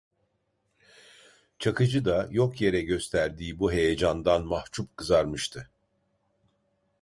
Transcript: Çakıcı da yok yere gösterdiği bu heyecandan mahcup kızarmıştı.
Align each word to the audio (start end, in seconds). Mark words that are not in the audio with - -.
Çakıcı 1.59 2.05
da 2.05 2.27
yok 2.31 2.61
yere 2.61 2.81
gösterdiği 2.81 3.59
bu 3.59 3.71
heyecandan 3.71 4.45
mahcup 4.45 4.97
kızarmıştı. 4.97 5.69